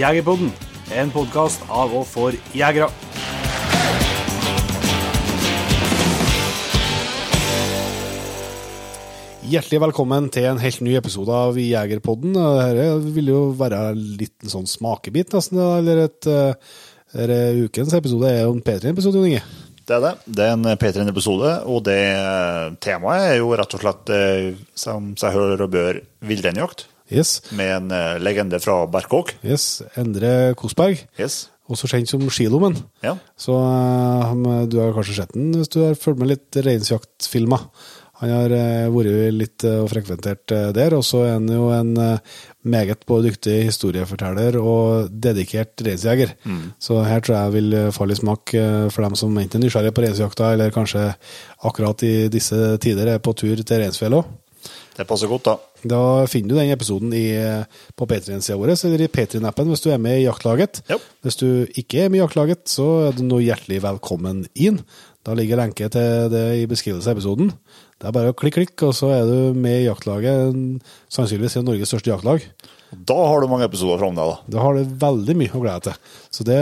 Jegerpodden, 0.00 0.48
en 0.96 1.10
podkast 1.12 1.60
av 1.68 1.90
og 1.92 2.06
for 2.08 2.32
jegere. 2.56 2.86
Hjertelig 9.50 9.80
velkommen 9.82 10.30
til 10.32 10.46
en 10.48 10.60
helt 10.62 10.80
ny 10.86 10.94
episode 10.96 11.34
av 11.36 11.58
Jegerpodden. 11.60 12.38
Dette 12.38 12.86
vil 13.12 13.28
jo 13.28 13.40
være 13.58 13.80
en 13.90 14.06
en 14.22 14.52
sånn 14.54 14.70
smakebit, 14.70 15.34
nesten. 15.36 15.60
Eller 15.60 16.06
et 16.06 16.30
uh, 16.30 17.66
Ukens 17.66 17.92
episode 17.98 18.30
er 18.30 18.46
jo 18.46 18.54
en 18.54 18.62
P3-episode, 18.64 19.20
Jon 19.20 19.28
Inge. 19.34 19.42
Det 19.84 19.98
er 19.98 20.06
det. 20.06 20.14
Det 20.24 20.46
er 20.46 20.54
en 20.54 20.70
P3-episode, 20.80 21.52
og 21.66 21.84
det 21.90 22.00
temaet 22.80 23.34
er 23.34 23.36
jo 23.42 23.52
rett 23.58 23.76
og 23.76 23.84
slett, 23.84 24.14
eh, 24.14 24.48
som 24.78 25.12
seg 25.20 25.34
hører 25.34 25.66
og 25.66 25.74
bør, 25.74 26.00
villreinjakt. 26.24 26.86
Yes. 27.10 27.40
Med 27.56 27.72
en 27.74 27.92
uh, 27.92 28.18
legende 28.22 28.60
fra 28.62 28.84
Berkåk. 28.90 29.34
Yes. 29.42 29.82
Endre 29.98 30.54
Kosberg. 30.58 31.02
Yes. 31.18 31.48
Også 31.70 31.90
kjent 31.90 32.10
som 32.10 32.22
Skilommen. 32.30 32.76
Ja. 33.04 33.16
Så 33.38 33.54
uh, 33.54 34.60
du 34.70 34.78
har 34.82 34.94
kanskje 34.96 35.20
sett 35.20 35.34
den 35.34 35.52
hvis 35.58 35.72
du 35.74 35.82
har 35.84 35.98
fulgt 35.98 36.22
med 36.22 36.32
litt 36.32 36.60
reinsjaktfilmer. 36.66 37.66
Han 38.20 38.32
har 38.34 38.52
uh, 38.52 38.90
vært 38.92 39.32
litt 39.32 39.64
og 39.64 39.88
frekventert 39.90 40.52
der, 40.76 40.94
og 40.94 41.02
så 41.06 41.22
er 41.24 41.32
han 41.38 41.48
jo 41.50 41.70
en 41.72 41.94
meget 42.60 43.06
både 43.08 43.30
dyktig 43.30 43.54
historieforteller 43.70 44.58
og 44.60 45.08
dedikert 45.08 45.80
reinsjeger. 45.86 46.34
Mm. 46.44 46.74
Så 46.78 47.00
her 47.06 47.24
tror 47.24 47.38
jeg 47.38 47.54
vil 47.56 47.78
falle 47.96 48.12
i 48.12 48.20
smak 48.20 48.52
for 48.92 49.06
dem 49.06 49.16
som 49.16 49.40
enten 49.40 49.62
er 49.62 49.64
nysgjerrige 49.64 49.96
på 49.96 50.04
reinsjakta, 50.04 50.52
eller 50.52 50.74
kanskje 50.74 51.06
akkurat 51.64 52.04
i 52.04 52.12
disse 52.32 52.76
tider 52.84 53.14
er 53.14 53.24
på 53.24 53.32
tur 53.32 53.56
til 53.56 53.80
Reinsfjellet 53.80 54.20
òg. 54.20 54.36
Det 54.96 55.06
passer 55.08 55.30
godt, 55.30 55.46
da. 55.48 55.56
Da 55.90 56.00
finner 56.28 56.52
du 56.52 56.58
den 56.58 56.72
episoden 56.74 57.12
i, 57.16 57.26
på 57.96 58.08
Patrion-sida 58.08 58.58
vår, 58.60 58.74
eller 58.74 59.04
i 59.06 59.12
Patrion-appen 59.12 59.70
hvis 59.72 59.84
du 59.84 59.90
er 59.94 60.02
med 60.02 60.18
i 60.18 60.26
jaktlaget. 60.26 60.82
Yep. 60.90 61.06
Hvis 61.24 61.40
du 61.40 61.46
ikke 61.80 62.04
er 62.04 62.12
med 62.12 62.20
i 62.20 62.24
jaktlaget, 62.24 62.66
så 62.68 62.88
er 63.08 63.16
du 63.16 63.22
nå 63.24 63.40
hjertelig 63.44 63.80
velkommen 63.86 64.44
inn. 64.54 64.82
Da 65.24 65.36
ligger 65.36 65.60
lenke 65.60 65.88
til 65.92 66.28
det 66.32 66.44
i 66.62 66.68
beskrivelsen 66.68 67.12
av 67.12 67.18
episoden. 67.18 67.54
Det 68.00 68.08
er 68.08 68.14
bare 68.16 68.32
å 68.32 68.36
klikk, 68.36 68.56
klikk, 68.56 68.76
og 68.88 68.94
så 68.96 69.10
er 69.12 69.26
du 69.28 69.56
med 69.60 69.82
i 69.82 69.86
jaktlaget. 69.86 70.56
Sannsynligvis 71.12 71.58
er 71.60 71.66
Norges 71.66 71.90
største 71.92 72.08
jaktlag. 72.08 72.46
Da 72.90 73.14
har 73.14 73.42
du 73.42 73.46
mange 73.46 73.66
episoder 73.68 74.00
fram 74.00 74.16
deg, 74.16 74.30
da. 74.32 74.54
Da 74.56 74.62
har 74.64 74.74
du 74.74 74.94
veldig 75.02 75.36
mye 75.38 75.52
å 75.52 75.60
glede 75.62 75.78
deg 75.84 75.84
til. 75.90 76.16
Så 76.32 76.46
det, 76.48 76.58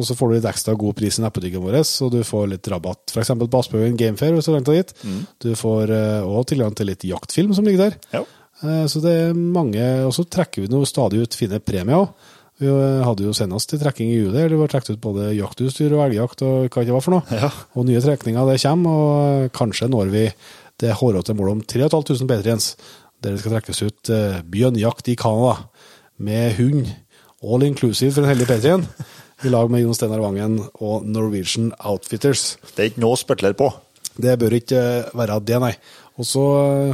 og 0.00 0.02
så 0.08 0.16
får 0.18 0.32
du 0.32 0.36
litt 0.38 0.48
ekstra 0.48 0.74
god 0.80 0.96
pris 0.98 1.20
i 1.20 1.22
nettbutikken 1.22 1.62
vår, 1.62 1.76
og 1.84 2.10
du 2.16 2.22
får 2.26 2.48
litt 2.54 2.70
rabatt. 2.72 3.12
F.eks. 3.12 3.34
på 3.36 3.60
Aspbøyen 3.60 4.00
Gamefair, 4.00 4.32
hvis 4.34 4.48
du 4.48 4.54
har 4.54 4.64
deg 4.64 4.80
dit. 4.80 4.94
Mm. 5.04 5.20
Du 5.44 5.50
får 5.60 5.92
òg 6.24 6.44
tilgang 6.50 6.74
til 6.78 6.88
litt 6.88 7.04
jaktfilm 7.06 7.52
som 7.54 7.68
ligger 7.68 7.90
der. 7.90 8.00
Ja. 8.16 8.24
Så 8.88 9.04
det 9.04 9.12
er 9.28 9.36
mange, 9.36 9.84
og 10.08 10.16
så 10.16 10.24
trekker 10.24 10.64
vi 10.64 10.72
nå 10.72 10.82
stadig 10.88 11.20
ut 11.22 11.36
fine 11.36 11.60
premier 11.60 12.00
òg. 12.00 12.30
Vi 12.62 12.68
hadde 12.70 13.24
jo 13.26 13.32
senest 13.34 13.72
til 13.72 13.80
trekking 13.80 14.10
i 14.12 14.18
juli, 14.20 14.42
det 14.46 14.58
var 14.58 14.68
trukket 14.70 14.94
ut 14.94 15.00
både 15.02 15.32
jaktutstyr 15.34 15.96
og 15.96 16.04
elgjakt 16.04 16.44
og 16.46 16.68
hva 16.70 16.84
det 16.86 16.94
var 16.94 17.02
for 17.02 17.16
noe. 17.16 17.24
Ja. 17.34 17.48
Og 17.74 17.88
nye 17.88 18.02
trekninger 18.04 18.50
det 18.50 18.60
kommer, 18.62 18.98
og 19.02 19.54
kanskje 19.56 19.88
når 19.90 20.12
vi 20.12 20.26
det 20.82 20.96
hårete 20.98 21.36
målet 21.38 21.58
om 21.58 21.62
3500 21.62 22.28
patriens, 22.28 22.72
der 23.22 23.34
det 23.34 23.42
skal 23.42 23.56
trekkes 23.56 23.82
ut 23.86 24.12
uh, 24.12 24.40
bjørnjakt 24.50 25.12
i 25.12 25.16
Canada 25.18 25.68
med 26.22 26.56
hund, 26.58 26.90
all 27.42 27.64
inclusive 27.66 28.14
for 28.14 28.24
en 28.24 28.32
heldig 28.32 28.48
patrien, 28.50 28.86
i 29.42 29.50
lag 29.50 29.70
med 29.70 29.82
Jon 29.82 29.96
Steinar 29.96 30.22
Vangen 30.22 30.60
og 30.82 31.06
Norwegian 31.06 31.72
Outfitters. 31.78 32.56
Det 32.74 32.78
er 32.78 32.92
ikke 32.92 33.02
noe 33.02 33.16
å 33.16 33.22
spekulere 33.22 33.58
på. 33.58 33.72
Det 34.12 34.36
bør 34.38 34.54
ikke 34.58 34.82
være 35.16 35.40
det, 35.46 35.58
nei. 35.62 35.72
Og 36.20 36.28
så 36.28 36.42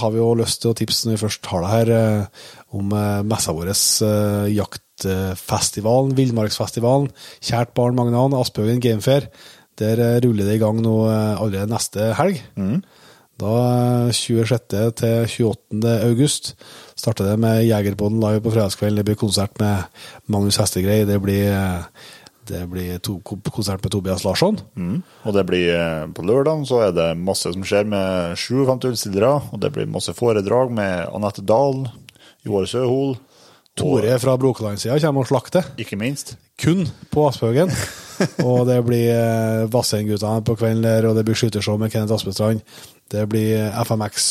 har 0.00 0.12
vi 0.14 0.18
jo 0.18 0.32
lyst 0.38 0.62
til 0.62 0.72
å 0.72 0.76
tipse, 0.76 1.04
når 1.04 1.14
vi 1.14 1.20
først 1.20 1.48
har 1.52 1.62
det 1.62 1.72
her, 1.72 1.90
om 2.74 2.94
messa 3.28 3.52
vår, 3.54 3.70
jaktfestivalen, 4.50 6.14
Villmarksfestivalen. 6.18 7.10
Kjært 7.44 7.74
barn, 7.76 7.98
mange 7.98 8.14
navn, 8.16 8.34
Asphaugen 8.40 8.80
Gamefair. 8.82 9.28
Der 9.78 10.00
ruller 10.24 10.48
det 10.48 10.56
i 10.56 10.62
gang 10.64 10.80
nå 10.82 10.96
allerede 11.12 11.70
neste 11.70 12.10
helg. 12.18 12.40
Mm. 12.56 12.80
Da 13.40 14.12
26. 14.12 14.92
til 14.98 15.28
28. 15.28 15.92
august 16.04 16.52
starter 16.98 17.32
det 17.32 17.38
med 17.40 17.64
Jegerbåten 17.64 18.20
live 18.22 18.42
på 18.44 18.52
fredagskvelden. 18.52 19.00
Det 19.00 19.06
blir 19.08 19.18
konsert 19.20 19.56
med 19.62 19.88
Magnus 20.30 20.60
Hestegrei. 20.60 21.02
Det 21.08 21.18
blir, 21.22 21.56
det 22.50 22.62
blir 22.70 23.00
to, 23.02 23.18
konsert 23.24 23.82
med 23.82 23.94
Tobias 23.94 24.24
Larsson. 24.24 24.60
Mm. 24.76 25.02
Og 25.24 25.34
det 25.34 25.46
blir 25.48 25.72
på 26.14 26.26
lørdag 26.28 26.66
så 26.68 26.84
er 26.88 26.94
det 26.96 27.08
masse 27.18 27.50
som 27.50 27.66
skjer 27.66 27.88
med 27.88 28.38
57 28.38 28.92
utstillere. 28.92 29.34
Og 29.50 29.64
det 29.64 29.72
blir 29.74 29.90
masse 29.90 30.14
foredrag 30.14 30.72
med 30.74 31.08
Anette 31.10 31.44
Dahl, 31.46 31.86
Joar 32.46 32.68
Søhol. 32.70 33.16
Tore 33.78 34.18
fra 34.20 34.36
Brokeland-sida 34.36 34.98
kommer 35.00 35.24
og 35.24 35.32
slakter. 35.32 35.72
Ikke 35.80 35.96
minst. 35.96 36.36
Kun 36.60 36.84
på 37.10 37.26
Aspehaugen. 37.30 37.72
og 38.48 38.64
det 38.68 38.78
blir 38.86 39.66
Vassendguttene 39.72 40.44
på 40.46 40.56
kvelden 40.60 40.84
der, 40.86 41.08
og 41.08 41.18
det 41.18 41.26
blir 41.28 41.38
skytershow 41.38 41.78
med 41.80 41.92
Kenneth 41.92 42.16
Aspestrand. 42.16 42.62
Det 43.12 43.26
blir 43.28 43.66
FMX 43.82 44.28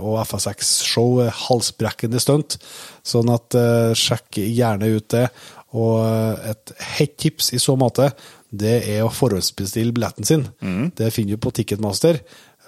og 0.00 0.16
FSX-show, 0.22 1.18
halsbrekkende 1.44 2.22
stunt. 2.22 2.56
Sånn 3.04 3.28
at 3.28 3.52
sjekk 4.00 4.38
gjerne 4.40 4.88
ut 4.94 5.10
det. 5.12 5.26
Og 5.74 6.00
et 6.46 6.72
hett 6.96 7.16
tips 7.20 7.50
i 7.56 7.60
så 7.60 7.74
måte, 7.78 8.12
det 8.54 8.76
er 8.86 9.02
å 9.02 9.12
forhåndsbestille 9.12 9.94
billetten 9.94 10.26
sin. 10.26 10.46
Mm. 10.62 10.92
Det 10.96 11.10
finner 11.14 11.34
du 11.34 11.42
på 11.42 11.52
Ticketmaster, 11.54 12.20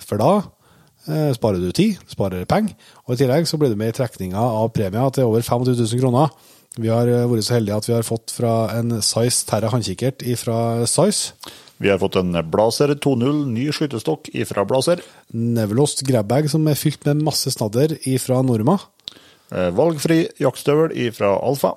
for 0.02 0.20
da 0.20 0.32
uh, 0.42 1.30
sparer 1.36 1.62
du 1.62 1.70
tid, 1.76 2.00
sparer 2.10 2.48
penger. 2.50 2.74
Og 3.06 3.14
i 3.14 3.20
tillegg 3.22 3.46
så 3.48 3.60
blir 3.60 3.72
du 3.72 3.78
med 3.78 3.94
i 3.94 3.96
trekninga 3.96 4.42
av 4.42 4.72
premier 4.74 5.12
til 5.14 5.30
over 5.30 5.44
25 5.46 5.76
000 5.78 6.02
kroner. 6.02 6.34
Vi 6.76 6.90
har 6.92 7.08
vært 7.08 7.46
så 7.46 7.56
heldige 7.56 7.78
at 7.80 7.88
vi 7.88 7.94
har 7.96 8.04
fått 8.04 8.34
fra 8.36 8.56
en 8.76 8.98
Size 9.00 9.46
Terra 9.48 9.70
håndkikkert 9.72 10.24
fra 10.40 10.58
Size. 10.84 11.32
Vi 11.80 11.90
har 11.92 12.00
fått 12.00 12.16
en 12.16 12.32
Blazer 12.48 12.94
2.0 12.94 13.42
ny 13.52 13.68
skytestokk 13.74 14.30
fra 14.48 14.64
Blazer. 14.68 15.02
Nevelost 15.36 16.04
grabbag 16.08 16.48
som 16.52 16.64
er 16.70 16.78
fylt 16.78 17.04
med 17.08 17.24
masse 17.26 17.52
snadder 17.52 17.96
fra 18.22 18.40
Norma. 18.44 18.78
Eh, 19.52 19.68
valgfri 19.76 20.22
jaktstøvel 20.40 20.94
fra 21.16 21.36
Alfa. 21.36 21.74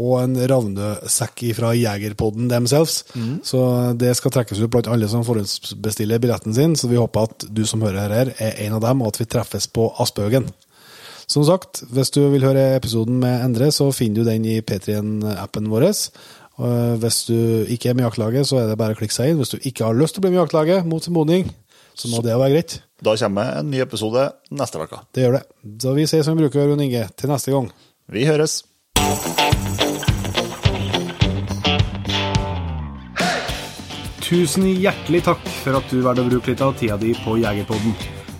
Og 0.00 0.14
en 0.22 0.38
ravnesekk 0.48 1.44
fra 1.58 1.74
Jegerpodden 1.76 2.48
themselves. 2.48 3.02
Mm. 3.12 3.42
Så 3.44 3.60
det 4.00 4.14
skal 4.16 4.32
trekkes 4.32 4.62
ut 4.62 4.72
blant 4.72 4.88
alle 4.88 5.08
som 5.12 5.24
forhåndsbestiller 5.26 6.22
billetten 6.22 6.56
sin, 6.56 6.76
så 6.76 6.88
vi 6.88 7.00
håper 7.00 7.28
at 7.28 7.44
du 7.52 7.66
som 7.68 7.84
hører 7.84 8.16
her, 8.16 8.32
er 8.40 8.56
en 8.64 8.78
av 8.78 8.86
dem, 8.86 9.04
og 9.04 9.12
at 9.12 9.20
vi 9.20 9.28
treffes 9.28 9.68
på 9.68 9.90
Aspehaugen. 10.00 10.48
Som 11.32 11.46
sagt, 11.48 11.80
hvis 11.88 12.10
du 12.12 12.20
vil 12.28 12.44
høre 12.44 12.74
episoden 12.76 13.16
med 13.22 13.40
Endre, 13.46 13.70
så 13.72 13.86
finner 13.96 14.20
du 14.20 14.26
den 14.28 14.44
i 14.44 14.58
P3-appen 14.60 15.70
vår. 15.72 15.86
Hvis 17.00 17.20
du 17.24 17.64
ikke 17.72 17.88
er 17.88 17.96
med 17.96 18.04
i 18.04 18.08
jaktlaget, 18.10 18.44
så 18.50 18.58
er 18.60 18.66
det 18.68 18.76
bare 18.76 18.92
å 18.92 18.98
klikke 18.98 19.16
seg 19.16 19.32
inn. 19.32 19.38
Hvis 19.40 19.54
du 19.54 19.56
ikke 19.62 19.86
har 19.86 19.96
lyst 19.96 20.18
til 20.18 20.20
å 20.20 20.26
bli 20.26 20.34
med 20.34 20.42
i 20.42 20.42
jaktlaget, 20.42 20.84
mot 20.84 21.00
formodning, 21.08 21.48
så 21.96 22.12
må 22.12 22.20
det 22.24 22.36
være 22.36 22.52
greit. 22.52 22.76
Da 23.00 23.16
kommer 23.16 23.56
en 23.62 23.72
ny 23.72 23.80
episode 23.80 24.28
neste 24.52 24.84
uke. 24.84 25.00
Det 25.16 25.24
gjør 25.24 25.38
det. 25.38 25.42
Så 25.86 25.96
vi 25.96 26.04
sier 26.10 26.26
som 26.26 26.36
vi 26.36 26.44
bruker, 26.44 26.68
Jon 26.68 26.84
Inge. 26.84 27.08
Til 27.16 27.32
neste 27.32 27.56
gang. 27.56 27.72
Vi 28.12 28.28
høres. 28.28 28.60
Tusen 34.20 34.68
hjertelig 34.68 35.24
takk 35.32 35.54
for 35.62 35.80
at 35.80 35.88
du 35.88 36.02
valgte 36.04 36.24
å 36.24 36.28
bruke 36.28 36.52
litt 36.52 36.64
av 36.64 36.76
tida 36.76 37.00
di 37.00 37.16
på 37.24 37.40
Jegerpodden. 37.40 37.96